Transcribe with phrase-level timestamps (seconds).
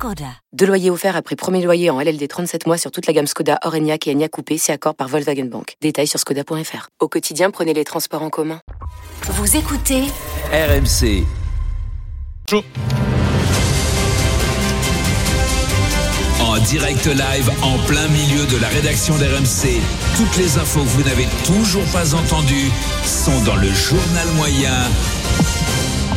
[0.00, 0.32] Skoda.
[0.54, 3.58] Deux loyers offerts après premier loyer en LLD 37 mois sur toute la gamme Skoda,
[3.64, 5.74] Orenia et Enya Coupé, c'est accord par Volkswagen Bank.
[5.82, 6.88] Détails sur skoda.fr.
[7.00, 8.62] Au quotidien, prenez les transports en commun.
[9.24, 10.04] Vous écoutez
[10.54, 11.26] RMC.
[16.40, 19.82] En direct live, en plein milieu de la rédaction d'RMC.
[20.16, 22.70] Toutes les infos que vous n'avez toujours pas entendues
[23.04, 24.72] sont dans le journal moyen.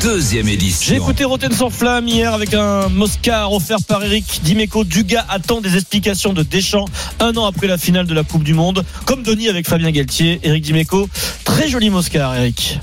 [0.03, 0.89] Deuxième édition.
[0.89, 4.83] J'ai écouté Roten sans flamme hier avec un Moscar offert par Eric Dimeco.
[4.83, 6.89] Dugas attend des explications de Deschamps
[7.21, 8.83] un an après la finale de la Coupe du Monde.
[9.05, 10.41] Comme Denis avec Fabien Galtier.
[10.43, 11.07] Eric Dimeco,
[11.45, 12.79] très joli Moscar, Eric.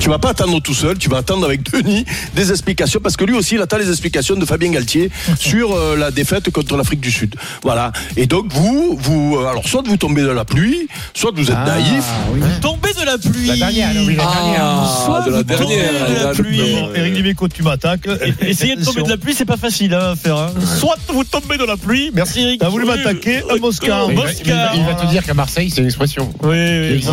[0.00, 3.24] Tu vas pas attendre tout seul, tu vas attendre avec Denis des explications parce que
[3.24, 7.00] lui aussi il attend les explications de Fabien Galtier sur euh, la défaite contre l'Afrique
[7.00, 7.36] du Sud.
[7.62, 7.92] Voilà.
[8.16, 11.56] Et donc vous, vous, euh, alors soit vous tombez dans la pluie, soit vous êtes
[11.56, 12.04] Ah, naïf.
[12.32, 13.46] Vous tombez de la pluie.
[13.46, 14.64] La dernière, oui, la dernière.
[14.64, 16.60] Ah, Soit de la vous tombez dernière, de la la- pluie.
[16.94, 18.08] Eric Dimeco, tu m'attaques.
[18.40, 20.36] Essayez de tomber de la pluie, c'est pas facile hein, à faire.
[20.36, 20.50] hein.
[20.78, 22.10] Soit vous tombez dans la pluie.
[22.14, 22.60] Merci Eric.
[22.60, 24.06] T'as voulu m'attaquer, un Moscar.
[24.06, 24.74] Un Il va- Moscar.
[24.76, 26.32] Il va te dire qu'à Marseille, c'est une expression.
[26.42, 26.56] Oui,
[27.00, 27.04] oui.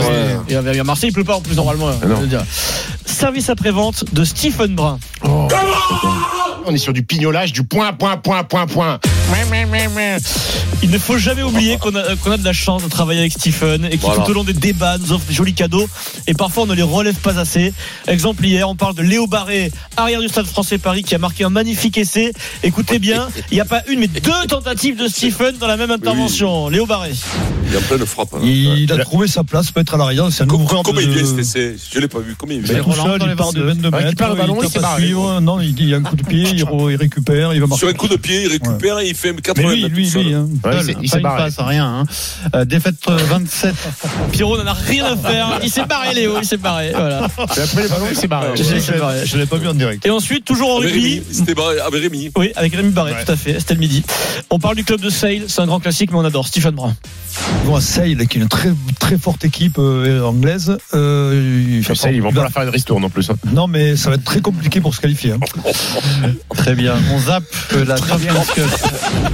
[0.50, 1.90] Et à Marseille, il pleut pas en plus normalement.
[2.02, 2.20] Ah non.
[3.06, 5.00] Service après-vente de Stephen Brun.
[5.24, 9.00] On est sur du pignolage, du point, point, point, point, point.
[10.84, 13.34] Il ne faut jamais oublier qu'on a, qu'on a de la chance de travailler avec
[13.34, 14.24] Stephen et qui Voilà.
[14.24, 15.88] tout au long des débats nous offre des jolis cadeaux
[16.28, 17.74] et parfois on ne les relève pas assez.
[18.08, 21.44] Exemple hier, on parle de Léo Barré, arrière du Stade français Paris qui a marqué
[21.44, 22.32] un magnifique essai.
[22.64, 25.92] Écoutez bien, il n'y a pas une mais deux tentatives de Stephen dans la même
[25.92, 26.70] intervention.
[26.70, 27.12] Léo Barré.
[27.70, 28.34] Il a plein de frappes.
[28.36, 28.40] hein.
[28.44, 30.28] Il a trouvé sa place, peut être à l'arrière.
[30.32, 31.02] C'est un Comment de...
[31.02, 32.36] il vient cet essai Je l'ai pas vu.
[32.38, 34.32] Comment il Il est vient tout seul, il part de 22 Ouais, il mètres, perd
[34.32, 35.02] le ballon, il à barré.
[35.04, 35.40] suivre.
[35.42, 37.68] Non, il il y a un coup de pied, il, re- il récupère, il va
[37.68, 37.80] marquer.
[37.80, 40.34] Sur un coup de pied, il récupère et il fait 80 Mais lui, lui, lui,
[40.34, 41.44] hein, Ouais, s'est- il pas s'est barré.
[41.44, 41.86] passe, rien.
[41.86, 42.04] Hein.
[42.56, 43.74] Euh, défaite euh, 27.
[44.32, 45.60] Pierrot n'en a rien à faire.
[45.64, 46.92] Il s'est barré Léo, il s'est barré.
[46.96, 47.28] Voilà.
[47.58, 48.48] Et après les ballons, il s'est barré.
[49.00, 49.26] Barré.
[49.26, 50.06] Je l'ai pas vu en direct.
[50.06, 51.14] Et ensuite, toujours en Avec rugby.
[51.16, 52.32] Rémi, C'était barré- avec Rémi.
[52.38, 53.26] Oui, avec Rémi Barré, Ouais.
[53.26, 53.60] tout à fait.
[53.60, 54.04] C'était le midi.
[54.50, 56.48] On parle du club de Sale, c'est un grand classique, mais on adore.
[56.48, 56.96] Stephen Brun.
[57.64, 60.78] Ils vont à Sale, qui est une très, très forte équipe euh, anglaise.
[60.94, 63.30] Euh, il sais, ils vont pas la faire une ristourne en plus.
[63.30, 63.36] hein.
[63.54, 65.32] Non, mais ça va être très compliqué pour se qualifier.
[65.34, 65.40] hein.
[66.56, 66.96] Très bien.
[67.14, 67.44] On zappe
[67.86, 68.20] la Cup.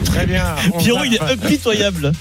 [0.05, 0.43] Très bien.
[0.79, 2.11] Pierrot, il est impitoyable.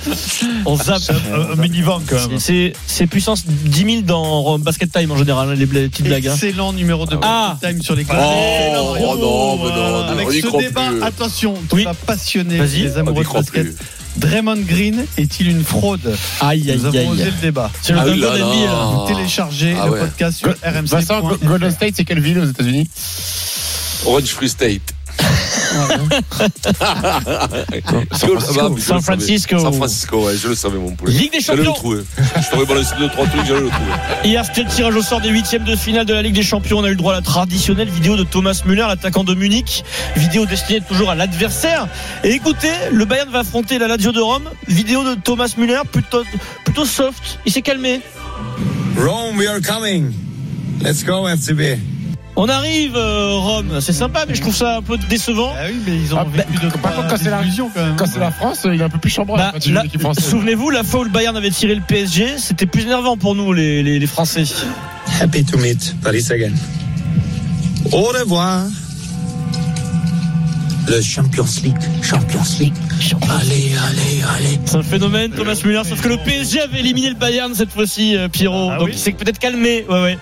[0.65, 1.01] On zappe.
[1.03, 2.39] C'est un, mini-vent quand même.
[2.39, 6.29] C'est c'est puissance 10 000 dans Basket Time en général, hein, les petites blagues.
[6.29, 6.35] hein.
[6.35, 7.59] Excellent numéro de Ah.
[7.63, 11.85] time sur les Oh, oh non, mais non, non, Avec ce débat, attention, Oui.
[11.85, 12.83] va passionner Vas-y.
[12.83, 13.67] les amoureux de basket.
[14.17, 16.15] Draymond Green est-il une fraude?
[16.41, 17.33] Aïe, aïe, Nous avons osé aïe.
[17.35, 17.71] le débat.
[17.81, 18.91] C'est le Ah là.
[19.07, 20.01] Vous téléchargez Ah le ouais.
[20.01, 20.87] podcast sur RMC.
[20.87, 22.89] Vincent, Go- Golden State, c'est quelle ville aux États-Unis?
[24.05, 24.83] Orange Free State.
[28.79, 29.59] San Francisco.
[29.59, 31.13] San Francisco, ouais, je le savais, mon poulet.
[31.13, 31.81] Ligue des J'allais le champions.
[31.81, 32.03] trouver.
[32.41, 33.93] Je t'aurais balancé deux, trois trucs, j'allais le trouver.
[34.25, 36.79] Hier, c'était le tirage au sort des huitièmes de finale de la Ligue des Champions.
[36.79, 39.85] On a eu le droit à la traditionnelle vidéo de Thomas Müller, l'attaquant de Munich.
[40.17, 41.87] Vidéo destinée toujours à l'adversaire.
[42.25, 44.49] Et écoutez, le Bayern va affronter la Lazio de Rome.
[44.69, 46.23] Vidéo de Thomas Müller, plutôt,
[46.65, 47.39] plutôt soft.
[47.47, 48.01] Il s'est calmé.
[48.97, 50.13] Rome, we are coming.
[50.83, 51.79] Let's go, FCB.
[52.35, 53.81] On arrive, euh, Rome.
[53.81, 55.53] C'est sympa, mais je trouve ça un peu décevant.
[55.55, 57.85] Ah oui, mais ils ont Ah, vécu de par contre, quand c'est la- illusions quand
[57.85, 57.97] même.
[57.97, 59.53] Quand c'est la France, il est un peu plus chambreur Bah.
[60.19, 63.53] Souvenez-vous, la fois où le Bayern avait tiré le PSG, c'était plus énervant pour nous,
[63.53, 64.45] les, les, les Français.
[65.21, 66.53] Happy to meet Paris again.
[67.93, 68.63] Au revoir.
[70.89, 72.75] Le Champions League, Champions League.
[73.31, 74.61] Allez, allez, allez.
[74.65, 75.83] C'est un phénomène, Thomas Müller.
[75.89, 78.71] Sauf que le PSG avait éliminé le Bayern cette fois-ci, euh, Pierrot.
[78.73, 79.85] Ah Donc oui il s'est peut-être calmé.
[79.89, 80.19] Ouais, ouais.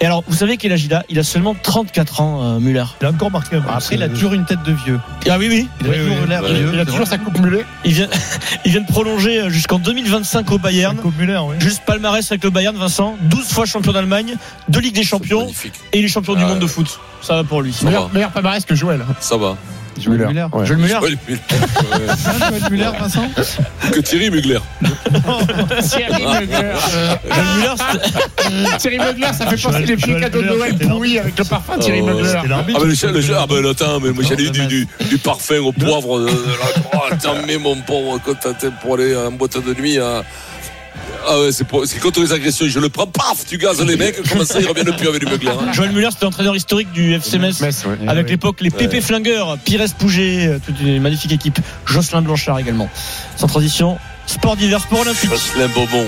[0.00, 1.04] Et alors, vous savez quel âge il a?
[1.10, 2.84] Il a seulement 34 ans, euh, Müller.
[3.02, 3.56] Il a encore marqué.
[3.56, 4.98] Après, il a toujours une tête de vieux.
[5.28, 5.68] Ah oui, oui.
[5.82, 6.28] Il a Oui, toujours oui.
[6.28, 6.54] l'air Ouais.
[6.54, 6.70] vieux.
[6.72, 7.16] Il a c'est toujours vrai.
[7.16, 7.64] sa coupe mulet.
[7.84, 8.08] Il vient,
[8.64, 10.96] il vient de prolonger euh, jusqu'en 2025 au Bayern.
[11.18, 11.56] Müller, oui.
[11.60, 13.16] Juste palmarès avec le Bayern, Vincent.
[13.22, 14.36] 12 fois champion d'Allemagne,
[14.68, 15.74] deux Ligues des Champions Magnifique.
[15.92, 16.62] et il est champion du Ah monde ouais.
[16.62, 16.98] de foot.
[17.20, 17.72] Ça va pour lui.
[17.72, 17.90] Ça va.
[17.90, 19.04] Meilleur, meilleur palmarès que Joël.
[19.20, 19.56] Ça va.
[20.00, 20.46] Joël Müller.
[20.52, 20.66] Ouais.
[20.66, 23.28] Le- Hein, Joël Muller, Vincent
[23.92, 24.58] Que Thierry Mugler.
[25.82, 26.72] Thierry Mugler.
[27.76, 31.78] C'était- Thierry Mugler, ça fait penser les petits cadeaux de Noël pourris avec le parfum
[31.78, 32.32] Thierry Oh, Mugler.
[32.36, 35.58] Ah, mais le, le, ah, ben attends, mais moi j'allais eu du, du, du parfum
[35.58, 36.18] au poivre.
[36.18, 36.30] euh,
[37.10, 39.98] attends, mais mon pauvre, quand t'as- pour aller en boîte de nuit.
[39.98, 40.22] à-
[41.30, 42.66] Ah ouais, c'est pour- c'est contre les agressions.
[42.68, 44.16] Je le prends, paf, tu gazes les mecs.
[44.30, 45.50] Comment ça, ils reviennent plus avec du Mugler.
[45.50, 45.72] hein.
[45.72, 47.60] Joël Müller, c'était l'entraîneur historique du FC Metz.
[47.60, 48.08] Metz, ouais.
[48.08, 51.58] Avec l'époque les Pépé Flingueurs, Pires Pouget, euh, toute une magnifique équipe.
[51.86, 52.88] Jocelyn Blanchard également.
[53.36, 55.28] Sans transition, sport divers, sport olympique.
[55.30, 56.06] Jocelyn Bobon.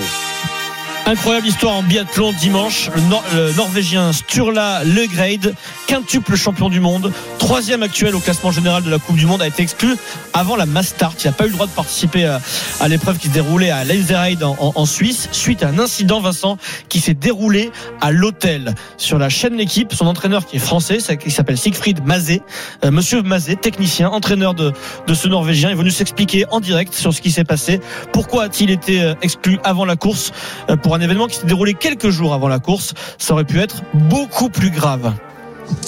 [1.07, 2.89] Incroyable histoire en biathlon dimanche.
[2.95, 5.53] Le, Nor- le Norvégien Sturla Legrade,
[5.87, 9.47] quintuple champion du monde, troisième actuel au classement général de la Coupe du Monde, a
[9.47, 9.95] été exclu
[10.33, 11.13] avant la Mastart.
[11.23, 14.43] Il n'a pas eu le droit de participer à, l'épreuve qui se déroulait à Leinzerheide
[14.43, 16.57] en, Suisse, suite à un incident, Vincent,
[16.87, 18.73] qui s'est déroulé à l'hôtel.
[18.97, 22.41] Sur la chaîne L'équipe, son entraîneur qui est français, ça- qui s'appelle Siegfried Mazet,
[22.85, 24.71] euh, Monsieur Mazet, technicien, entraîneur de,
[25.07, 27.81] de ce Norvégien, est venu s'expliquer en direct sur ce qui s'est passé.
[28.13, 30.31] Pourquoi a-t-il été euh, exclu avant la course
[30.69, 33.61] euh, pour un événement qui s'est déroulé quelques jours avant la course Ça aurait pu
[33.61, 35.13] être beaucoup plus grave.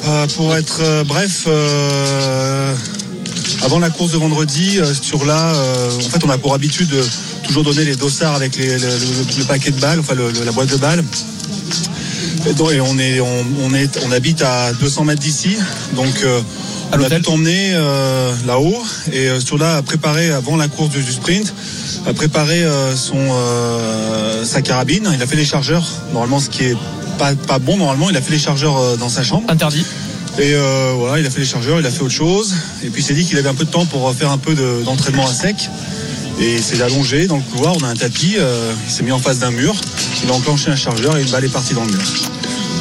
[0.07, 2.73] Euh, pour être euh, bref, euh,
[3.63, 5.51] avant la course de vendredi, sur là,
[5.97, 7.03] en fait, on a pour habitude de
[7.45, 11.03] toujours donner les dossards avec le, paquet de balles, enfin la boîte de balles.
[12.45, 15.57] Et, on est, on est, on habite à 200 mètres d'ici,
[15.97, 16.25] donc
[16.93, 18.81] euh, on a tout emmené euh, là-haut
[19.11, 21.53] et euh, sur là a préparé avant la course du, du sprint,
[22.07, 25.09] a préparé euh, son euh, sa carabine.
[25.13, 25.85] Il a fait les chargeurs.
[26.13, 26.77] Normalement, ce qui est
[27.17, 29.43] pas, pas bon normalement, il a fait les chargeurs dans sa chambre.
[29.49, 29.85] Interdit.
[30.39, 30.53] Et
[30.97, 32.55] voilà, il a fait les chargeurs, il a fait autre chose.
[32.83, 34.55] Et puis il s'est dit qu'il avait un peu de temps pour faire un peu
[34.55, 35.69] de- d'entraînement à sec.
[36.41, 39.19] Et il s'est allongé dans le couloir, on a un tapis, il s'est mis en
[39.19, 39.75] face d'un mur,
[40.23, 42.01] il a enclenché un chargeur et une balle est partie dans le mur.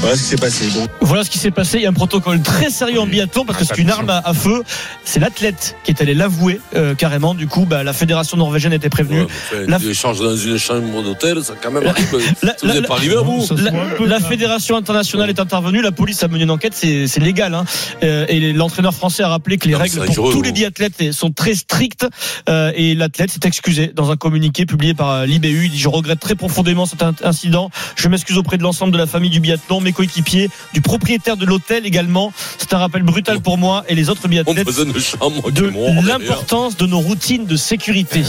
[0.03, 0.67] Voilà ce qui s'est passé.
[0.79, 1.79] Donc, Voilà ce qui s'est passé.
[1.79, 4.19] Il y a un protocole très sérieux en biathlon parce que c'est une arme à,
[4.25, 4.63] à feu.
[5.05, 7.35] C'est l'athlète qui est allé l'avouer euh, carrément.
[7.35, 9.21] Du coup, bah, la fédération norvégienne était prévenue.
[9.23, 12.07] Ouais, enfin, La- dans une chambre d'hôtel, ça quand même arrive.
[12.43, 15.81] La- Ça vous la- est pas arrivé à vous La, la fédération internationale est intervenue,
[15.83, 17.55] la police a mené une enquête, c'est c'est légal.
[17.55, 17.65] Hein.
[18.03, 21.31] Euh, et l'entraîneur français a rappelé que les Non, règles pour tous les biathlètes sont
[21.31, 22.07] très strictes.
[22.49, 25.67] Euh, et l'athlète s'est excusé dans un communiqué publié par euh, l'IBU.
[25.67, 27.71] Il dit Je regrette très profondément cet in- incident.
[27.97, 31.45] Je m'excuse auprès de l'ensemble de la famille du biathlon, mes coéquipiers, du propriétaire de
[31.45, 32.33] l'hôtel également.
[32.59, 37.01] C'est un rappel brutal pour moi et les autres On biathlètes de l'importance de nos
[37.01, 38.23] routines de sécurité.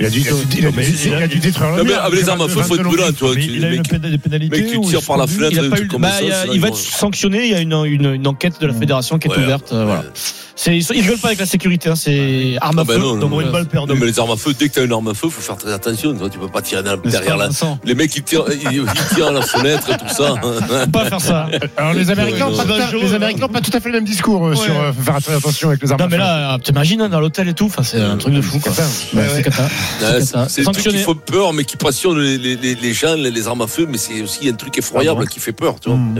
[0.00, 2.82] Il a dû, il a dû- il il détruire les armes à feu, faut être
[2.82, 3.34] prudent, tu vois.
[3.34, 6.54] Tu- il a eu des pénalités tu tires par la fenêtre, Il, des bah, il,
[6.54, 7.44] il va être sanctionné.
[7.44, 7.74] Il y a une,
[8.26, 9.72] enquête de la fédération qui est ouverte.
[9.72, 9.84] euh.
[9.84, 10.04] Voilà.
[10.56, 11.88] C'est, ils, rigolent pas avec la sécurité.
[11.88, 13.00] hein, c'est arme à Ah ben feu.
[13.00, 13.52] non, donc non, une non.
[13.52, 13.92] balle perdue.
[13.92, 15.56] Non, mais les armes à feu, dès que t'as une arme à feu, faut faire
[15.56, 16.14] très attention.
[16.14, 17.48] toi, Tu peux pas tirer derrière la.
[17.84, 20.34] Les mecs, ils tirent, ils, ils tirent à la fenêtre et tout ça.
[20.94, 21.48] Pas faire ça.
[21.76, 24.54] Alors les Américains, Ouais, ont pas ont pas tout à fait le même discours euh,
[24.54, 26.00] sur euh, faire attention avec les armes.
[26.00, 27.66] Non mais là, t'imagines hein, dans l'hôtel et tout.
[27.66, 28.58] Enfin, c'est un truc de fou.
[28.64, 29.22] Ouais,
[30.48, 33.30] c'est le truc qui fait peur, mais qui passionne les, les, les, les gens, les,
[33.30, 35.98] les armes à feu, mais c'est aussi un truc effroyable qui fait peur, tu vois.
[35.98, 36.14] Mm.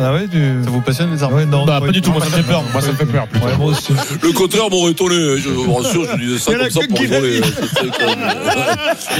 [0.00, 1.86] Ah ouais, tu- ça vous passionne les armes non, Bah, ouais.
[1.86, 2.10] pas du tout.
[2.12, 2.62] Moi, ça me fait peur.
[2.72, 3.46] Moi ça me fait peur plutôt.
[3.46, 3.92] Ouais, moi aussi.
[4.22, 7.16] Le contraire m'aurait étonné, je vous rassure, je disais ça comme ça pour qui l'a
[7.16, 7.40] rigoler.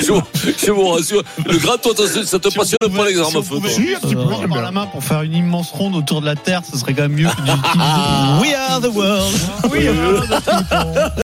[0.01, 1.23] Je vous- rassure.
[1.47, 3.57] Le grand, toi, ça ça te passionne pas les armes à feu.
[3.69, 6.27] Si, un petit peu, Euh, par la main pour faire une immense ronde autour de
[6.27, 7.51] la Terre, ce serait quand même mieux que du
[8.41, 9.35] We are the world.